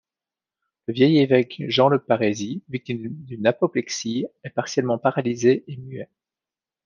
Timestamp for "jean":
1.67-1.87